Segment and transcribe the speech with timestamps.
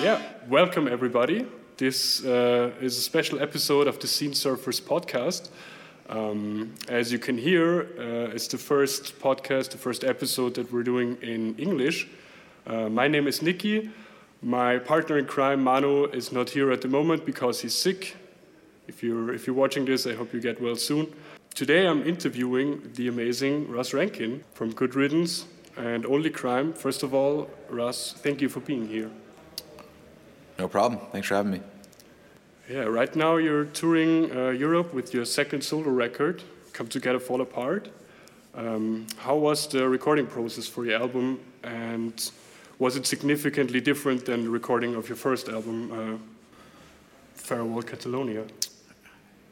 [0.00, 1.44] Yeah, welcome everybody.
[1.76, 5.50] This uh, is a special episode of the Scene Surfers podcast.
[6.08, 10.84] Um, as you can hear, uh, it's the first podcast, the first episode that we're
[10.84, 12.06] doing in English.
[12.64, 13.90] Uh, my name is Nikki.
[14.40, 18.14] My partner in crime, Manu, is not here at the moment because he's sick.
[18.86, 21.12] If you're, if you're watching this, I hope you get well soon.
[21.56, 26.72] Today I'm interviewing the amazing Russ Rankin from Good Riddance and Only Crime.
[26.72, 29.10] First of all, Russ, thank you for being here.
[30.58, 31.00] No problem.
[31.12, 31.60] Thanks for having me.
[32.68, 37.40] Yeah, right now you're touring uh, Europe with your second solo record, Come Together Fall
[37.40, 37.88] Apart.
[38.54, 42.30] Um, how was the recording process for your album, and
[42.78, 46.18] was it significantly different than the recording of your first album, uh,
[47.34, 48.44] Farewell Catalonia?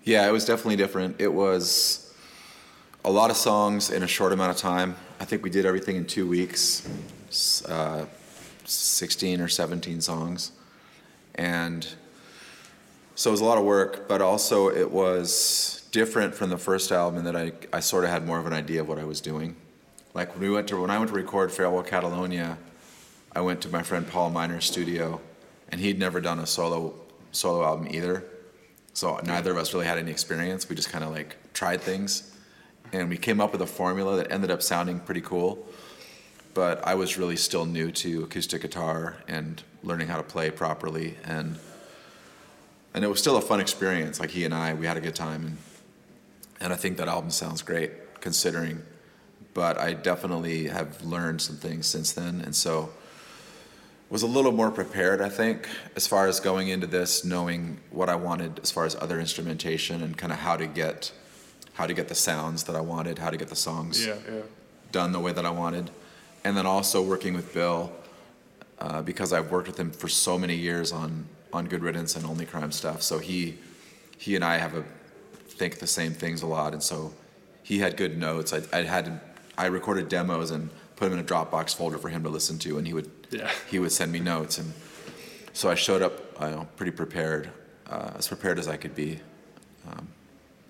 [0.02, 1.20] Yeah, it was definitely different.
[1.20, 2.12] It was
[3.05, 4.97] a lot of songs in a short amount of time.
[5.20, 6.83] I think we did everything in two weeks,
[7.69, 8.06] uh,
[8.64, 10.50] 16 or 17 songs
[11.37, 11.87] and
[13.15, 16.93] so it was a lot of work, but also it was different from the first
[16.93, 19.05] album in that I, I sort of had more of an idea of what I
[19.05, 19.56] was doing.
[20.12, 22.59] Like when we went to when I went to record Farewell Catalonia,
[23.34, 25.20] I went to my friend Paul Miner's studio,
[25.70, 26.95] and he'd never done a solo
[27.33, 28.25] solo album either.
[28.93, 30.69] So neither of us really had any experience.
[30.69, 32.37] We just kind of like tried things,
[32.93, 35.67] and we came up with a formula that ended up sounding pretty cool.
[36.57, 41.19] But I was really still new to acoustic guitar and learning how to play properly
[41.23, 41.59] and
[42.95, 45.15] and it was still a fun experience like he and i we had a good
[45.15, 45.59] time and
[46.61, 48.83] and i think that album sounds great considering
[49.53, 52.91] but i definitely have learned some things since then and so
[54.09, 58.09] was a little more prepared i think as far as going into this knowing what
[58.09, 61.12] i wanted as far as other instrumentation and kind of how to get
[61.75, 64.41] how to get the sounds that i wanted how to get the songs yeah, yeah.
[64.91, 65.91] done the way that i wanted
[66.47, 67.92] and then also working with bill
[68.78, 72.25] uh, because I've worked with him for so many years on on Good Riddance and
[72.25, 73.03] Only Crime stuff.
[73.03, 73.59] So he
[74.16, 74.84] he and I have a
[75.48, 77.12] think the same things a lot, and so
[77.65, 78.53] he had good notes.
[78.53, 79.21] I, I had
[79.59, 82.78] I recorded demos and put them in a Dropbox folder for him to listen to,
[82.78, 83.50] and he would yeah.
[83.71, 84.72] he would send me notes, and
[85.53, 87.50] so I showed up I know, pretty prepared,
[87.91, 89.19] uh, as prepared as I could be.
[89.91, 90.06] Um,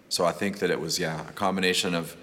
[0.09, 2.17] so I think that it was yeah a combination of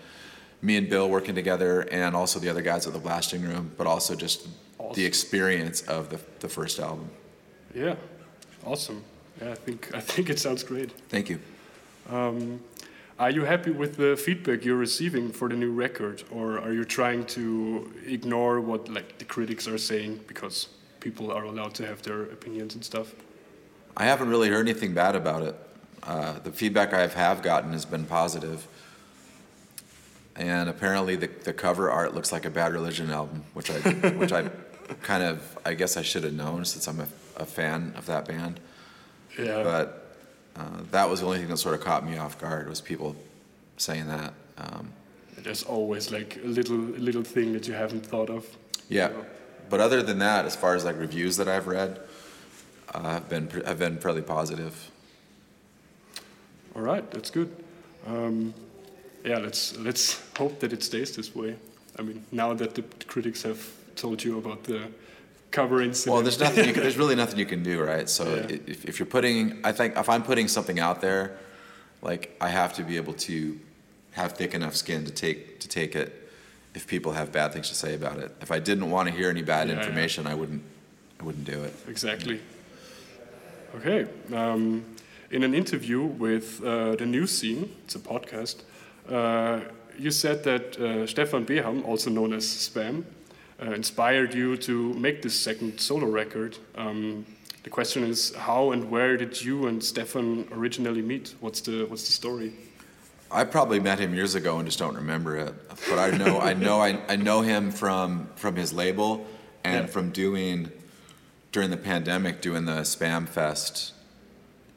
[0.63, 3.85] me and Bill working together, and also the other guys at the blasting room, but
[3.85, 4.47] also just
[4.79, 4.95] awesome.
[4.95, 7.09] the experience of the, the first album.
[7.75, 7.95] Yeah,
[8.65, 9.03] awesome.
[9.41, 10.91] Yeah, I think I think it sounds great.
[11.09, 11.39] Thank you.
[12.09, 12.61] Um,
[13.19, 16.85] are you happy with the feedback you're receiving for the new record, or are you
[16.85, 20.69] trying to ignore what like the critics are saying because
[20.99, 23.13] people are allowed to have their opinions and stuff?
[23.97, 25.55] I haven't really heard anything bad about it.
[26.03, 28.67] Uh, the feedback I have gotten has been positive
[30.35, 33.79] and apparently the, the cover art looks like a Bad Religion album, which I
[34.11, 34.49] which I
[35.01, 37.07] kind of I guess I should have known since I'm a,
[37.37, 38.59] a fan of that band.
[39.37, 39.63] Yeah.
[39.63, 40.17] But
[40.55, 43.15] uh, that was the only thing that sort of caught me off guard was people
[43.77, 44.33] saying that.
[44.57, 44.91] Um,
[45.37, 48.45] There's always like a little little thing that you haven't thought of.
[48.89, 49.09] Yeah.
[49.09, 49.25] You know?
[49.69, 51.99] But other than that, as far as like reviews that I've read,
[52.93, 54.91] uh, have been have been fairly positive.
[56.75, 57.51] All right, that's good.
[58.07, 58.53] Um,
[59.23, 61.55] yeah, let's let's hope that it stays this way.
[61.97, 63.59] I mean, now that the critics have
[63.95, 64.87] told you about the
[65.51, 66.13] cover incident.
[66.13, 66.73] Well, there's nothing.
[66.73, 68.09] Can, there's really nothing you can do, right?
[68.09, 68.57] So yeah.
[68.67, 71.37] if, if you're putting, I think if I'm putting something out there,
[72.01, 73.59] like I have to be able to
[74.11, 76.19] have thick enough skin to take to take it.
[76.75, 79.29] If people have bad things to say about it, if I didn't want to hear
[79.29, 80.31] any bad yeah, information, yeah.
[80.31, 80.63] I wouldn't.
[81.19, 81.73] I wouldn't do it.
[81.87, 82.41] Exactly.
[83.75, 84.07] Okay.
[84.33, 84.83] Um,
[85.31, 88.63] in an interview with uh, the News Scene, it's a podcast.
[89.09, 89.61] Uh,
[89.97, 93.03] you said that uh, Stefan Beham, also known as Spam,
[93.61, 96.57] uh, inspired you to make this second solo record.
[96.75, 97.25] Um,
[97.63, 101.35] the question is, how and where did you and Stefan originally meet?
[101.39, 102.53] What's the what's the story?
[103.31, 105.53] I probably met him years ago and just don't remember it.
[105.89, 109.25] But I know I know I, I know him from from his label
[109.63, 109.93] and yeah.
[109.93, 110.71] from doing
[111.51, 113.93] during the pandemic doing the Spam Fest,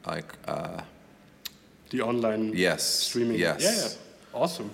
[0.05, 0.33] like.
[0.47, 0.81] Uh,
[1.89, 3.39] the online yes streaming.
[3.39, 3.97] Yes.
[4.37, 4.69] Awesome.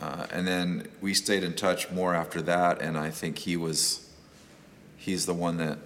[0.00, 4.10] Uh, and then we stayed in touch more after that, and I think he was,
[4.96, 5.78] he's the one that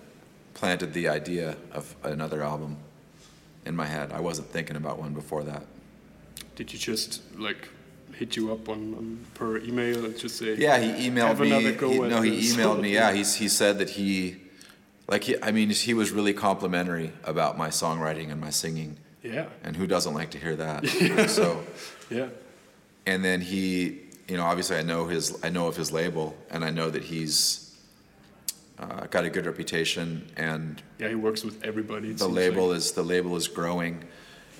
[0.54, 2.78] planted the idea of another album
[3.66, 4.10] in my head.
[4.10, 5.64] I wasn't thinking about one before that.
[6.56, 7.68] Did you just like
[8.14, 10.54] hit you up on, on per email and just say?
[10.56, 11.50] Yeah, he emailed me.
[11.50, 12.94] He, no, he emailed me.
[12.94, 14.38] Yeah, he's, he said that he,
[15.08, 18.96] like, he, I mean, he was really complimentary about my songwriting and my singing.
[19.22, 19.46] Yeah.
[19.62, 20.86] And who doesn't like to hear that?
[21.28, 21.62] so.
[22.08, 22.28] Yeah
[23.06, 26.64] and then he, you know, obviously I know his, I know of his label, and
[26.64, 27.76] I know that he's
[28.78, 32.12] uh, got a good reputation, and Yeah, he works with everybody.
[32.12, 32.78] the label like.
[32.78, 34.04] is the label is growing,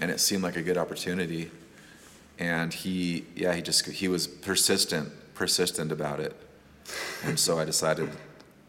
[0.00, 1.50] and it seemed like a good opportunity.
[2.38, 6.34] And he, yeah, he just he was persistent, persistent about it,
[7.24, 8.08] and so I decided,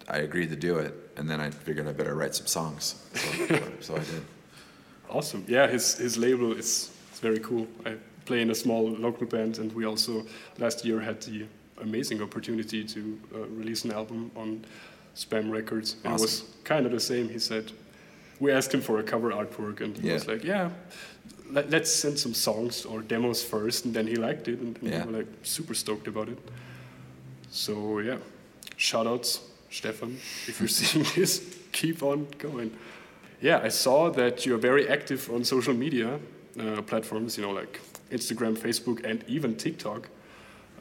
[0.09, 3.61] I agreed to do it, and then I figured I better write some songs, so,
[3.79, 4.23] so I did.
[5.09, 5.43] Awesome.
[5.45, 7.67] Yeah, his his label is it's very cool.
[7.85, 7.95] I
[8.25, 10.25] play in a small local band, and we also
[10.59, 11.45] last year had the
[11.81, 14.63] amazing opportunity to uh, release an album on
[15.15, 15.95] Spam Records.
[16.03, 17.29] And It was kind of the same.
[17.29, 17.71] He said
[18.39, 20.13] we asked him for a cover artwork, and he Yeah.
[20.13, 20.69] was like, "Yeah,
[21.51, 24.89] let, let's send some songs or demos first, and then he liked it, and, and
[24.91, 25.05] Yeah.
[25.05, 26.37] we were like super stoked about it.
[27.49, 28.17] So yeah,
[28.77, 29.39] shout outs,
[29.69, 30.17] Stefan,
[30.47, 31.41] if you're seeing this,
[31.71, 32.71] keep on going.
[33.41, 36.19] Yeah, I saw that you're very active on social media
[36.59, 37.79] uh, platforms, you know, like
[38.11, 40.09] Instagram, Facebook, and even TikTok.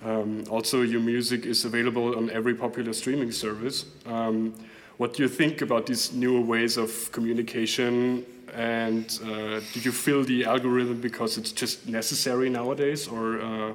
[0.02, 3.84] Um, also, your music is available on every popular streaming service.
[4.06, 4.54] Um,
[4.96, 8.24] what do you think about these newer ways of communication?
[8.54, 13.72] And uh, do you feel the algorithm because it's just necessary nowadays, or uh,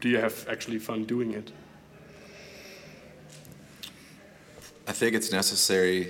[0.00, 1.52] do you have actually fun doing it?
[4.88, 6.08] I think it's necessary.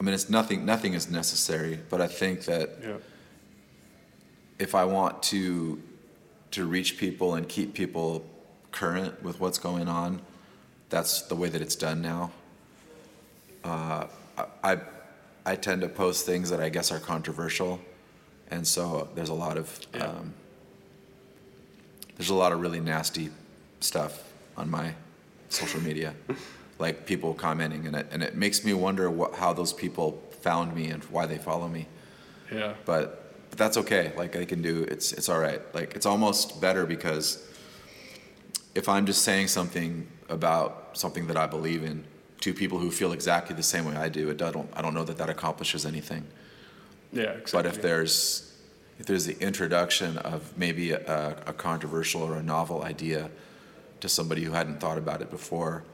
[0.00, 0.64] I mean, it's nothing.
[0.64, 2.96] Nothing is necessary, but I think that Yeah,
[4.58, 5.80] if I want to
[6.52, 8.24] to reach people and keep people
[8.70, 10.20] current with what's going on,
[10.88, 12.30] that's the way that it's done now.
[13.64, 14.06] Uh,
[14.62, 14.78] I,
[15.44, 17.80] I tend to post things that I guess are controversial,
[18.50, 20.06] and so there's a lot of Yeah.
[20.06, 20.34] um,
[22.16, 23.30] there's a lot of really nasty
[23.80, 24.22] stuff
[24.56, 24.94] on my
[25.48, 26.14] social media,
[26.78, 30.74] like people commenting, and it and it makes me wonder what how those people found
[30.74, 31.86] me and why they follow me
[32.52, 33.23] yeah, but
[33.54, 34.10] but that's okay.
[34.16, 35.62] Like I can do it's it's all right.
[35.72, 37.40] Like it's almost better because
[38.74, 42.02] if I'm just saying something about something that I believe in
[42.40, 45.04] to people who feel exactly the same way I do, it don't I don't know
[45.04, 46.26] that that accomplishes anything.
[47.12, 47.62] yeah, exactly.
[47.62, 48.52] But if there's
[48.98, 53.30] if there's the introduction of maybe a, a controversial or a novel idea
[54.00, 55.84] to somebody who hadn't thought about it before,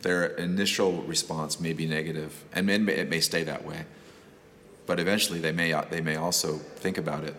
[0.00, 3.84] their initial response may be negative, and it may, it may stay that way.
[4.86, 7.34] But eventually, they may they may also think about it,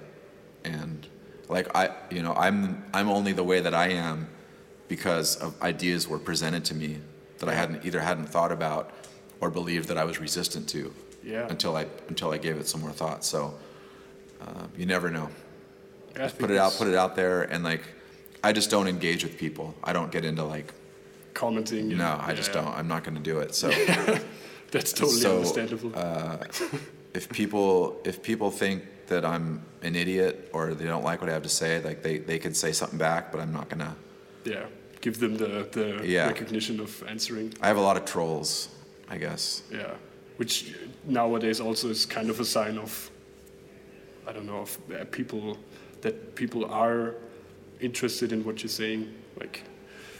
[0.63, 1.05] and
[1.47, 4.27] like I, you know, I'm I'm only the way that I am
[4.87, 6.99] because of ideas were presented to me
[7.39, 8.91] that I hadn't either hadn't thought about
[9.41, 10.93] or believed that I was resistant to
[11.23, 13.23] yeah, until I until I gave it some more thought.
[13.23, 13.53] So
[14.41, 15.29] uh, you never know.
[16.15, 17.83] I Just put it out, put it out there, and like
[18.43, 19.75] I just don't engage with people.
[19.83, 20.73] I don't get into like
[21.35, 21.91] commenting.
[21.91, 22.67] yeah, no, I yeah, just don't.
[22.67, 23.53] I'm not going to do it.
[23.53, 23.69] So
[24.71, 25.91] That's totally So, understandable.
[27.15, 31.33] if people if people think that I'm an idiot or they don't like what I
[31.33, 33.95] have to say, like they they can say something back, but I'm not gonna.
[34.43, 34.65] yeah,
[35.01, 36.27] give them the, the Yeah.
[36.27, 37.53] recognition of answering.
[37.61, 38.69] I have a lot of trolls,
[39.09, 39.63] I guess.
[39.71, 39.93] Yeah,
[40.37, 40.73] which
[41.05, 43.09] nowadays also is kind of a sign of,
[44.27, 45.57] I don't know, of uh, people
[46.01, 47.15] that people are
[47.79, 49.13] interested in what you're saying.
[49.39, 49.63] Like,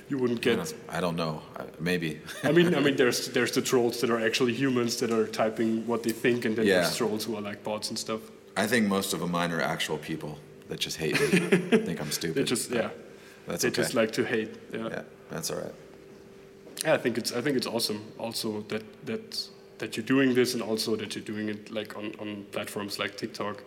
[0.10, 0.74] you wouldn't get.
[0.90, 1.42] I don't know.
[1.80, 2.20] Maybe.
[2.44, 5.86] I mean, I mean, there's there's the trolls that are actually humans that are typing
[5.88, 6.82] what they think, and then Yeah.
[6.82, 8.22] there's trolls who are like bots and stuff.
[8.58, 10.38] I think most of mine are actual people
[10.70, 11.28] that just hate me,
[11.72, 12.36] I think I'm stupid.
[12.36, 12.90] They just yeah,
[13.48, 13.82] That's they okay.
[13.82, 14.50] just like to hate.
[14.74, 14.90] Yeah.
[14.90, 15.74] yeah, that's all right.
[16.84, 18.00] Yeah, I think it's I think it's awesome.
[18.18, 22.14] Also that that that you're doing this, and also that you're doing it like on,
[22.20, 23.64] on platforms like TikTok.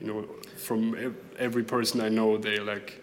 [0.00, 0.24] You know,
[0.56, 3.00] from ev- every person I know, they like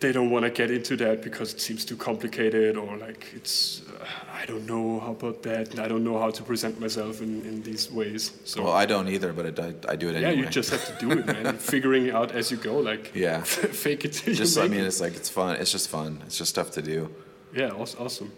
[0.00, 3.82] they don't want to get into that because it seems too complicated or like it's
[4.00, 4.04] uh,
[4.40, 7.42] I don't know how about that, and I don't know how to present myself in,
[7.44, 8.30] in these ways.
[8.44, 10.70] So Well, I don't either, but it, I, I do it anyway yeah, you just
[10.70, 11.56] have to do it, man.
[11.74, 13.42] Figuring it out as you go, like Yeah.
[13.84, 14.86] fake it till just I mean, it.
[14.86, 15.56] it's like it's fun.
[15.56, 16.22] It's just fun.
[16.26, 17.08] It's just stuff to do.
[17.52, 18.30] Yeah, aw- awesome.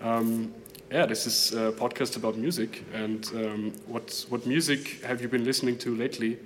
[0.00, 0.52] Um,
[0.90, 2.84] yeah, this is a podcast about music.
[2.92, 6.38] And um, what what music have you been listening to lately?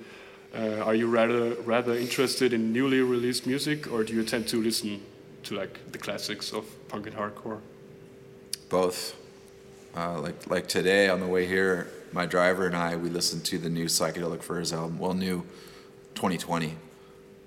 [0.54, 4.62] Uh, are you rather rather interested in newly released music, or do you tend to
[4.62, 5.00] listen
[5.44, 7.60] to like the classics of punk and hardcore?
[8.68, 9.16] Both.
[9.96, 13.58] Uh, like like today on the way here, my driver and I we listened to
[13.58, 14.98] the new Psychedelic Furs album.
[14.98, 15.44] Well, new
[16.14, 16.74] 2020,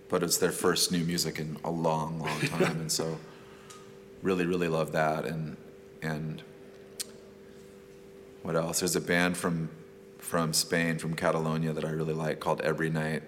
[0.09, 3.17] but it's their first new music in a long, long time, and so
[4.21, 5.25] really, really love that.
[5.25, 5.57] And
[6.01, 6.41] and
[8.41, 8.79] what else?
[8.79, 9.69] There's a band from
[10.19, 13.23] from Spain, from Catalonia, that I really like called Ebri Knight,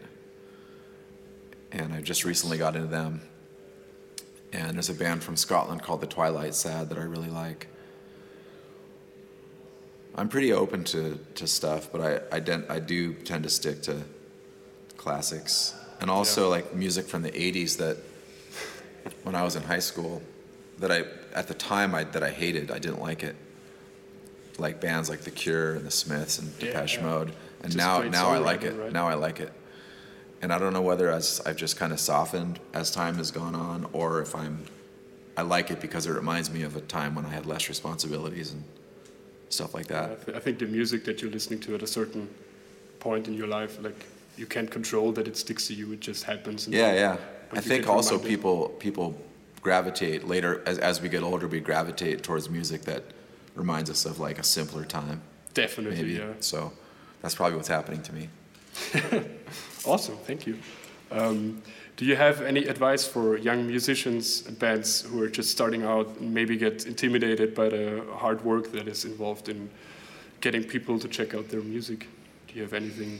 [1.71, 3.21] and I just recently got into them.
[4.53, 7.67] And there's a band from Scotland called The Twilight Sad that I really like.
[10.13, 13.81] I'm pretty open to, to stuff, but I, I, den- I do tend to stick
[13.83, 14.03] to
[14.97, 15.73] classics.
[16.01, 16.47] And also Yeah.
[16.49, 17.97] like music from the 80s that
[19.23, 20.21] when I was in high school,
[20.79, 22.71] that I at the time I that I hated.
[22.71, 23.35] I didn't like it.
[24.61, 27.03] Like bands like The Cure and The Smiths and Yeah, Depeche yeah.
[27.03, 27.29] Mode.
[27.63, 28.73] And Just now now I like it.
[28.77, 28.91] right?
[28.93, 29.51] Now I like it.
[30.41, 33.55] And I don't know whether as I've just kind of softened as time has gone
[33.55, 34.65] on, or if I'm
[35.37, 38.51] I like it because it reminds me of a time when I had less responsibilities
[38.51, 38.63] and
[39.49, 40.25] stuff like I, that.
[40.25, 42.27] th- I think the music that you're listening to at a certain
[42.99, 44.05] point in your life, like
[44.37, 46.67] you can't control that it sticks to you; it just happens.
[46.67, 47.17] and- Yeah, yeah.
[47.53, 49.07] I think also people people
[49.61, 51.47] gravitate later as as we get older.
[51.47, 53.03] We gravitate towards music that
[53.55, 55.21] reminds us of like a simpler time,
[55.53, 56.13] Definitely, maybe.
[56.13, 56.33] yeah.
[56.39, 56.71] So
[57.21, 58.29] that's probably what's happening to me.
[59.85, 60.57] Awesome, thank you.
[61.11, 61.61] Um,
[61.97, 66.07] do you have any advice for young musicians and bands who are just starting out
[66.19, 69.69] and maybe get intimidated by the hard work that is involved in
[70.39, 72.07] getting people to check out their music?
[72.47, 73.19] Do you have anything?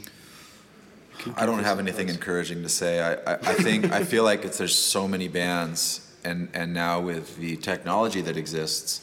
[1.26, 2.16] you I don't have anything advice?
[2.16, 3.00] encouraging to say.
[3.00, 7.00] I, I, I think I feel like it's, there's so many bands, and and now
[7.00, 9.00] with the technology that exists,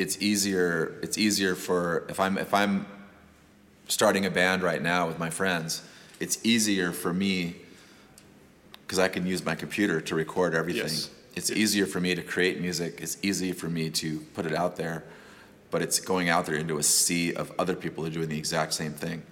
[0.00, 0.98] it's easier.
[1.02, 2.86] It's easier for if I'm if I'm
[3.88, 5.82] starting a band right now with my friends,
[6.20, 7.56] it's easier for me
[8.82, 10.82] because I can use my computer to record everything.
[10.82, 11.10] Yes.
[11.36, 12.98] It's easier for me to create music.
[13.00, 15.04] It's easy for me to put it out there,
[15.70, 18.38] but it's going out there into a sea of other people who are doing the
[18.38, 19.22] exact same thing.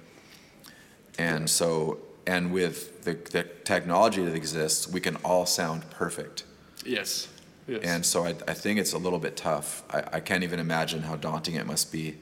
[1.19, 6.45] And so, and with the, the technology that exists, we can all sound perfect.
[6.85, 7.27] Yes.
[7.69, 7.83] Yes.
[7.85, 9.85] And so I, I think it's a little bit tough.
[9.91, 12.17] I, I can't even imagine how daunting it must be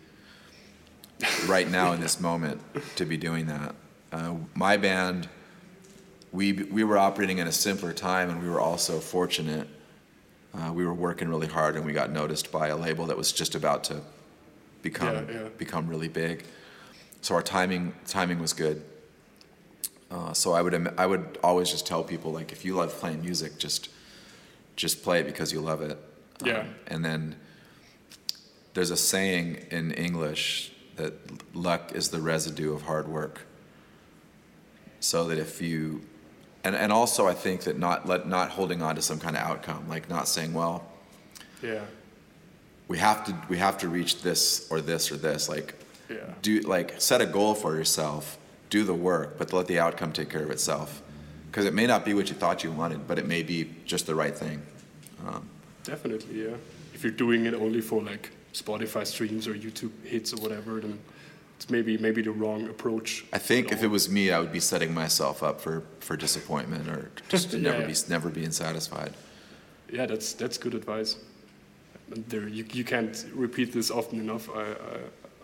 [1.47, 2.61] right now in this moment
[2.97, 3.75] to be doing that.
[4.12, 5.29] Uh, my band,
[6.33, 9.69] we, we were operating in a simpler time and we were also fortunate.
[10.53, 13.31] Uh, we were working really hard and we got noticed by a label that was
[13.33, 14.00] just about to
[14.83, 15.49] become, Yeah, yeah.
[15.59, 16.45] become really big.
[17.21, 18.83] So our timing, timing was good.
[20.11, 23.23] Uh, so I would, I would always just tell people like, if you love playing
[23.23, 23.91] music, just,
[24.76, 25.99] just play it because you love it.
[26.45, 26.61] Yeah.
[26.61, 27.37] Um, and then
[28.75, 31.14] there's a saying in English that
[31.54, 33.47] luck is the residue of hard work.
[35.00, 36.02] So that if you,
[36.64, 39.42] and, and also I think that not let not holding on to some kind of
[39.42, 40.85] outcome, like not saying, well,
[41.62, 41.83] yeah.
[42.88, 45.49] we have to we have to reach this or this or this.
[45.49, 45.75] Like
[46.09, 46.16] Yeah.
[46.42, 48.38] do like set a goal for yourself,
[48.71, 51.02] do the work, but let the outcome take care of itself.
[51.57, 54.07] Because it may not be what you thought you wanted, but it may be just
[54.07, 54.61] the right thing.
[55.27, 55.49] Um,
[55.85, 56.57] Definitely, yeah.
[56.93, 60.99] If you're doing it only for like Spotify streams or YouTube hits or whatever, then
[61.57, 63.25] it's maybe maybe the wrong approach.
[63.33, 63.85] I think if all.
[63.85, 67.57] it was me, I would be setting myself up for, for disappointment or just to
[67.57, 67.87] Yeah, never yeah.
[67.87, 69.15] be never being satisfied.
[69.91, 71.17] yeah, that's that's good advice.
[72.29, 74.51] There, you you can't repeat this often enough.
[74.55, 74.73] I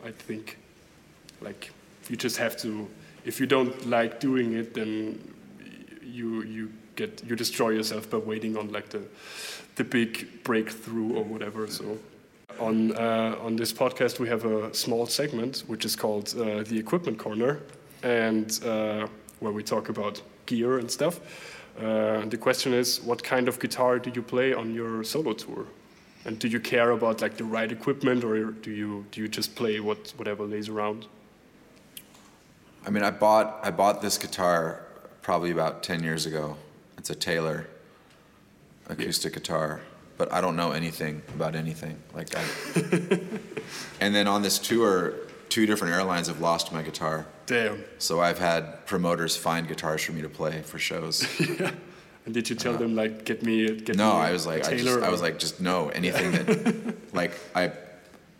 [0.04, 0.58] I, I think,
[1.40, 1.70] like
[2.10, 2.86] you just have to.
[3.24, 5.31] If you don't like doing it, then
[6.04, 9.02] you you get you destroy yourself by waiting on like the
[9.76, 11.66] the big breakthrough or whatever.
[11.66, 11.98] So.
[12.60, 16.78] On, uh, on this podcast, we have a small segment which is called uh, the
[16.78, 17.60] Equipment Corner,
[18.02, 19.06] and uh,
[19.40, 21.20] where we talk about gear and stuff.
[21.78, 25.66] Uh, the question is, what kind of guitar do you play on your solo tour?
[26.24, 29.54] And do you care about like the right equipment, or do you do you just
[29.56, 31.06] play what whatever lays around?
[32.86, 34.82] I mean, I bought I bought this guitar
[35.22, 36.56] probably about ten years ago.
[36.98, 37.66] It's a Taylor
[38.88, 39.80] acoustic guitar,
[40.18, 41.98] but I don't know anything about anything.
[42.14, 42.42] Like, I,
[44.00, 45.14] and then on this tour,
[45.48, 47.82] two different airlines have lost my guitar, Damn.
[47.98, 51.26] so I've had promoters find guitars for me to play for shows.
[51.60, 51.72] yeah.
[52.24, 54.64] And did you tell them like get me get Uh, No, me I was like,
[54.66, 54.94] I, Taylor?
[54.96, 57.72] just, I was like, just no, anything that, like, I,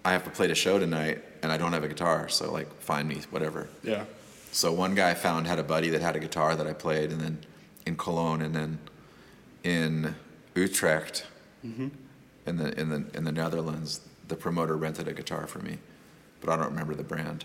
[0.05, 2.73] I have to play the show tonight, and I don't have a guitar, so like,
[2.81, 3.69] find me whatever.
[3.83, 4.05] yeah,
[4.53, 7.11] So one guy I found had a buddy that had a guitar that I played,
[7.11, 7.39] and then
[7.87, 8.79] in Cologne, and then
[9.65, 10.15] in
[10.55, 11.27] Utrecht,
[11.65, 11.89] Mm-hmm.
[12.47, 15.79] in the in the in the Netherlands, the promoter rented a guitar for me,
[16.41, 17.45] but I don't remember the brand.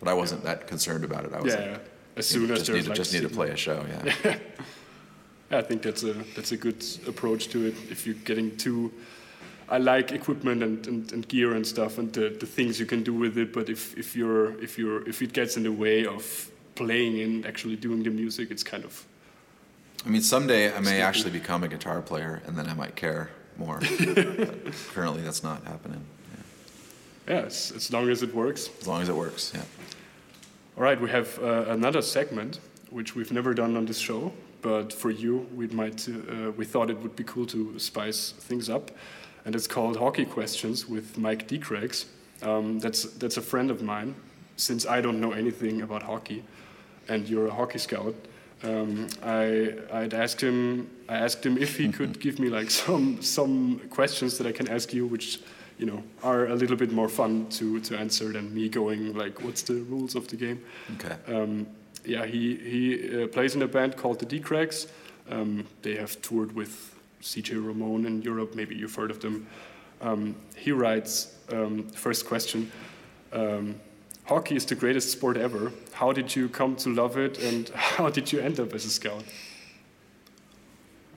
[0.00, 1.32] But I wasn't that concerned about it.
[1.32, 1.70] I was yeah.
[1.72, 1.84] like,
[2.18, 4.36] As soon as just need to, like just need to play a show, yeah.
[5.58, 7.74] I think that's a that's a good approach to it.
[7.90, 8.92] If you're getting too,
[9.68, 13.02] I like equipment and, and, and gear and stuff and the, the things you can
[13.02, 13.52] do with it.
[13.52, 17.46] But if, if you're if you're if it gets in the way of playing and
[17.46, 19.06] actually doing the music, it's kind of
[20.04, 21.02] I mean, someday I may Stupid.
[21.02, 23.78] actually become a guitar player, and then I might care more.
[24.94, 26.04] currently, that's not happening.
[27.28, 27.34] Yeah.
[27.34, 27.46] yeah.
[27.46, 28.68] As, as long as it works.
[28.80, 29.62] As long as it works, yeah.
[30.76, 32.58] All right, we have uh, another segment
[32.90, 36.90] which we've never done on this show, but for you, we might uh, we thought
[36.90, 38.90] it would be cool to spice things up,
[39.44, 41.58] and it's called Hockey Questions with Mike D.
[41.58, 42.06] Craigs.
[42.42, 44.14] Um, that's that's a friend of mine.
[44.56, 46.44] Since I don't know anything about hockey,
[47.08, 48.14] and you're a hockey scout,
[48.62, 53.22] um, I I'd asked him I asked him if he could give me like some
[53.22, 55.40] some questions that I can ask you, which
[55.78, 59.42] you know are a little bit more fun to to answer than me going like
[59.42, 60.60] what's the rules of the game.
[60.94, 61.16] Okay.
[61.26, 61.66] Um,
[62.04, 64.88] yeah, he he uh, plays in a band called the D-Cracks.
[65.30, 66.91] Um, they have toured with
[67.22, 68.54] CJ Ramone in Europe.
[68.54, 69.46] Maybe you've heard of them.
[70.00, 72.70] Um, he writes um, first question.
[73.32, 73.80] Um,
[74.24, 75.72] hockey is the greatest sport ever.
[75.92, 78.90] How did you come to love it, and how did you end up as a
[78.90, 79.24] scout?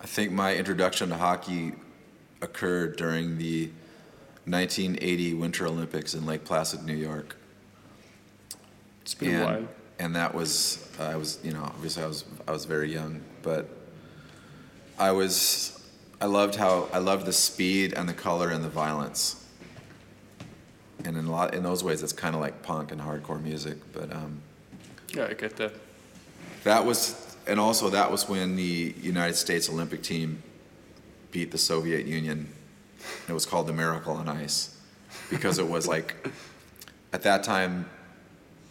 [0.01, 1.74] I think my introduction to hockey
[2.41, 3.71] occurred during the
[4.45, 7.35] 1980 Winter Olympics in Lake Placid, New York.
[9.01, 9.67] It's been and, a while.
[9.97, 13.21] And that was, uh, I was, you know, obviously I was, I was very young,
[13.41, 13.67] but
[15.00, 15.75] I was,
[16.22, 19.43] I loved how, I loved the speed and the color and the violence.
[21.03, 23.77] And in a lot, in those ways, it's kind of like punk and hardcore music,
[23.93, 24.41] but um,
[25.13, 25.74] Yeah, I get that.
[26.63, 30.41] that was, and also that was when the United States Olympic team
[31.31, 32.48] beat the Soviet Union.
[33.27, 34.75] It was called the Miracle on Ice
[35.29, 36.15] because it was like,
[37.13, 37.88] at that time,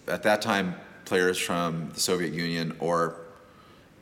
[0.09, 0.75] at that time,
[1.05, 3.17] players from the Soviet Union or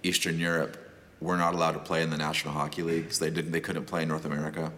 [0.03, 0.79] Eastern Europe
[1.23, 3.19] were not allowed to play in the National Hockey Leagues.
[3.19, 3.53] They didn't.
[3.53, 4.73] They couldn't play in North America.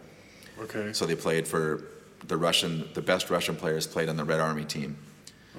[0.61, 0.93] Okay.
[0.93, 1.85] So they played for
[2.27, 2.89] the Russian.
[2.95, 4.97] The best Russian players played on the Red Army team,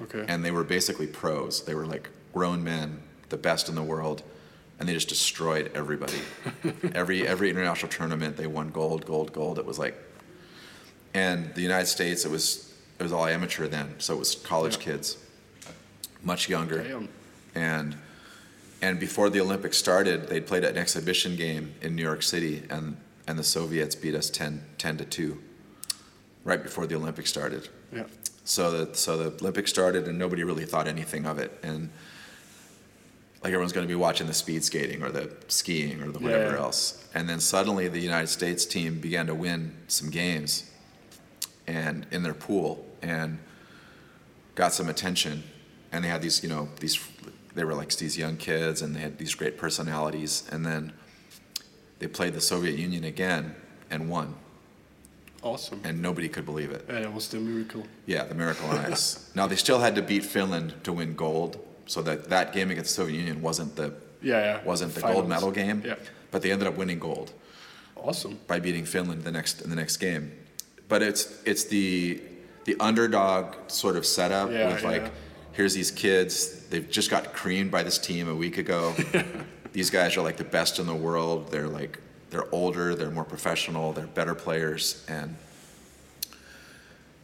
[0.04, 0.24] Okay.
[0.28, 1.64] and they were basically pros.
[1.64, 4.22] They were like grown men, the best in the world,
[4.78, 6.20] and they just destroyed everybody.
[6.94, 9.58] every every international tournament, they won gold, gold, gold.
[9.58, 9.96] It was like,
[11.14, 14.76] and the United States, it was it was all amateur then, so it was college
[14.78, 14.82] Yeah.
[14.84, 15.18] kids,
[16.22, 17.08] much younger Damn.
[17.54, 17.96] and
[18.82, 22.96] and before the Olympics started, they'd played an exhibition game in New York City, and
[23.28, 25.42] and the Soviets beat us 10, 10 to two,
[26.44, 27.68] right before the Olympics started.
[27.92, 28.04] Yeah.
[28.44, 31.90] So the so the Olympics started, and nobody really thought anything of it, and
[33.42, 36.52] like everyone's going to be watching the speed skating or the skiing or the whatever
[36.52, 36.60] Yeah.
[36.60, 40.70] else, and then suddenly the United States team began to win some games,
[41.66, 43.38] and in their pool, and
[44.54, 45.42] got some attention,
[45.92, 46.98] and they had these you know these
[47.56, 50.92] they were like these young kids, and they had these great personalities, and then
[51.98, 53.54] they played the Soviet Union again
[53.90, 54.34] and won,
[55.42, 55.80] Awesome.
[55.84, 56.84] and nobody could believe it.
[56.88, 57.84] Yeah, that was the miracle.
[58.06, 59.30] Yeah, the Miracle on Ice.
[59.34, 62.90] now they still had to beat Finland to win gold, so that that game against
[62.96, 63.92] the Soviet Union wasn't the
[64.22, 64.64] Yeah, yeah.
[64.64, 65.16] wasn't the Finals.
[65.20, 65.82] gold medal game.
[65.84, 65.94] Yeah.
[66.30, 67.32] But they ended up winning gold
[67.96, 68.38] Awesome.
[68.46, 70.32] by beating Finland the next in the next game.
[70.88, 72.20] But it's it's the
[72.64, 75.10] the underdog sort of setup Yeah, with like yeah.
[75.56, 78.94] Here's these kids they've just got creamed by this team a week ago.
[79.72, 81.50] these guys are like the best in the world.
[81.50, 81.98] They're like
[82.30, 85.36] they're older, they're more professional, they're better players and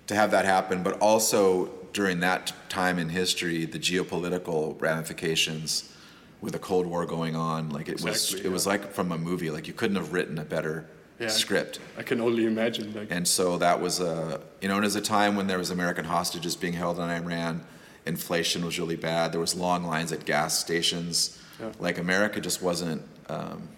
[0.07, 5.95] to have that happen, but also during that time in history, the geopolitical ramifications
[6.41, 9.19] with the Cold War going on, like it was, Exactly, it was like from a
[9.19, 9.51] movie.
[9.51, 10.87] Like you couldn't have written a better
[11.21, 11.29] Yeah.
[11.29, 11.79] script.
[11.99, 12.93] I can only imagine.
[12.95, 15.59] Like, And so that was a, you know, and it was a time when there
[15.59, 17.65] was American hostages being held in Iran.
[18.07, 19.33] Inflation was really bad.
[19.33, 21.39] There was long lines at gas stations.
[21.61, 21.71] Yeah.
[21.79, 23.69] Like America just wasn't, um,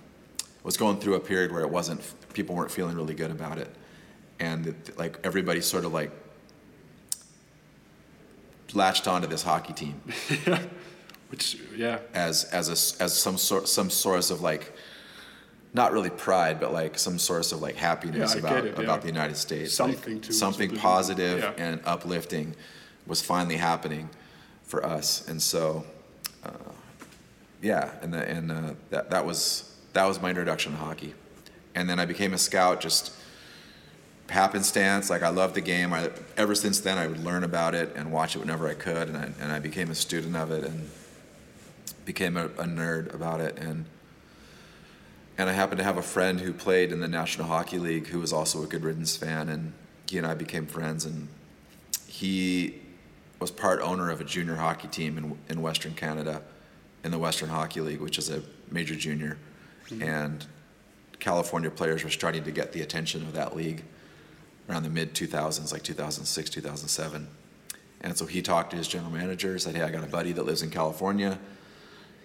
[0.63, 2.01] was going through a period where it wasn't,
[2.33, 3.69] people weren't feeling really good about it.
[4.41, 6.11] And it, like everybody sort of like
[8.73, 10.01] latched onto this hockey team
[10.47, 10.61] yeah.
[11.29, 14.73] which, yeah, as as a, as some sort some source of like
[15.75, 18.97] not really pride but like some source of like happiness Yeah, about it, about yeah.
[18.99, 21.53] the United States Something like, to- something something- positive yeah.
[21.57, 22.57] and uplifting
[23.07, 24.09] was finally happening
[24.65, 25.29] for us.
[25.29, 25.85] And so
[26.45, 26.51] uh,
[27.63, 31.15] yeah and the, and uh, that that was that was my introduction to hockey.
[31.75, 33.13] And then I became a scout just
[34.29, 35.93] happenstance like I loved the game.
[35.93, 39.09] I ever since then I would learn about it and watch it whenever I could
[39.09, 40.91] and I, and I became a student of it and
[42.05, 43.59] became a, a nerd about it.
[43.59, 43.87] And
[45.37, 48.21] and I happened to have a friend who played in the National Hockey League who
[48.21, 49.73] was also a Good Riddance fan and
[50.09, 51.29] he and I became friends and
[52.07, 52.81] he
[53.45, 56.41] was part owner of a junior hockey team in, in Western Canada
[57.05, 59.37] in the Western Hockey League which is a major junior
[60.01, 60.47] and
[61.21, 63.85] California players were starting to get the attention of that league
[64.67, 67.29] around the mid 2000s like 2006 2007
[68.01, 70.45] and so he talked to his general manager said hey I got a buddy that
[70.45, 71.39] lives in California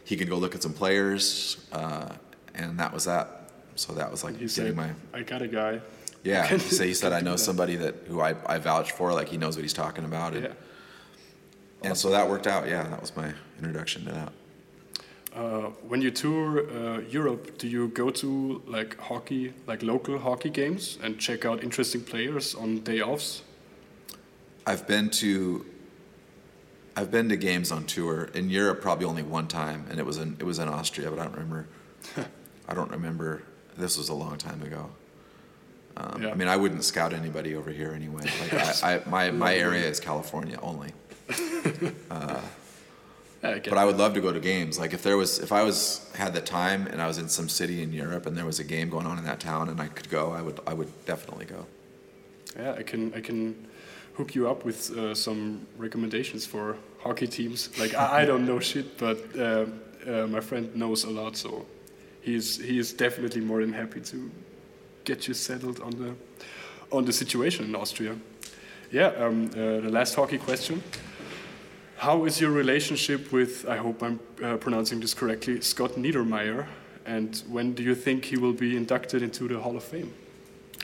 [0.05, 2.09] he could go look at some players, uh,
[2.55, 3.51] and that was that.
[3.75, 5.81] So that was like you getting said, my I got a guy.
[6.23, 6.47] yeah.
[6.49, 9.13] Can- He said he can I know that." somebody that who I, I vouch for,
[9.13, 10.53] like he knows what he's talking about, and, Yeah.
[11.83, 12.67] And so that worked out.
[12.67, 14.31] Yeah, that was my introduction to that.
[15.35, 20.49] Uh, when you tour uh, Europe, do you go to like hockey, like local hockey
[20.49, 23.43] games, and check out interesting players on day offs?
[24.65, 25.65] I've been to
[26.95, 30.17] I've been to games on tour in Europe probably only one time, and it was
[30.17, 31.67] in it was in Austria, but I don't remember.
[32.67, 33.43] I don't remember.
[33.77, 34.89] This was a long time ago.
[35.95, 36.31] Um, Yeah.
[36.31, 38.23] I mean, I wouldn't scout anybody over here anyway.
[38.41, 40.91] Like I, I, my my area is California only.
[43.41, 44.77] Yeah, I But I would love to go to games.
[44.77, 47.47] Like if there was, if I was had the time and I was in some
[47.47, 49.87] city in Europe and there was a game going on in that town and I
[49.87, 51.65] could go, I would, I would definitely go.
[52.57, 53.67] Yeah, I can I can
[54.15, 57.69] hook you up with uh, some recommendations for hockey teams.
[57.79, 59.65] Like I, I don't know shit, but uh,
[60.07, 61.65] uh, my friend knows a lot, so
[62.21, 64.31] he's he is definitely more than happy to
[65.05, 66.15] get you settled on the
[66.91, 68.15] on the situation in Austria.
[68.91, 70.81] Yeah, um, uh, the last hockey question.
[71.99, 76.65] How is your relationship with, I hope I'm uh, pronouncing this correctly, Scott Niedermayer?
[77.05, 80.13] And when do you think he will be inducted into the Hall of Fame?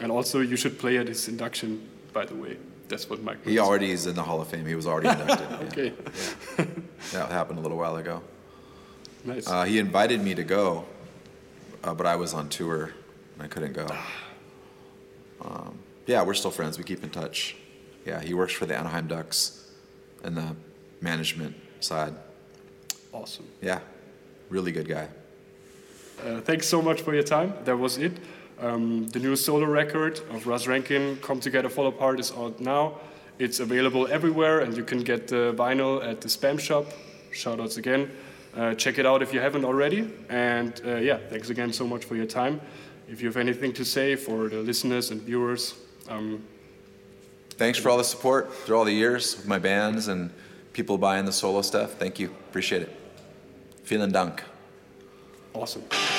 [0.02, 2.58] And also, you should play at his induction, by the way.
[2.90, 4.66] That's what Mike He already is in the Hall of Fame.
[4.66, 5.48] He was already inducted.
[5.50, 5.68] yeah.
[5.68, 5.94] Okay,
[7.14, 8.22] That happened a little while ago.
[9.24, 9.48] nice.
[9.48, 10.84] Uh, he invited me to go,
[11.84, 12.92] uh, but I was on tour
[13.36, 13.88] and I couldn't go.
[15.42, 16.78] Um, yeah, we're still friends.
[16.78, 17.56] We keep in touch.
[18.06, 19.72] Yeah, he works for the Anaheim Ducks
[20.24, 20.56] in the
[21.02, 22.14] management side.
[23.14, 23.48] awesome.
[23.62, 23.80] Yeah,
[24.50, 25.08] really good guy.
[26.24, 27.54] Uh, thanks so much for your time.
[27.66, 28.14] That was it.
[28.60, 33.00] Um, the new solo record of Russ Rankin, Come Together, Fall Apart, is out now.
[33.38, 36.86] It's available everywhere, and you can get the vinyl at the Spam Shop.
[37.34, 38.10] Shoutouts again.
[38.56, 40.10] Uh, check it out if you haven't already.
[40.30, 42.62] And uh, yeah, thanks again so much for your time.
[43.10, 45.74] If you have anything to say for the listeners and viewers,
[46.08, 46.42] um,
[47.58, 50.30] Thanks for all the support through all the years with my bands and
[50.76, 51.94] people buying the solo stuff.
[51.98, 52.28] Thank you.
[52.50, 52.92] Appreciate it.
[53.86, 54.44] Vielen Dank.
[55.54, 56.15] awesome.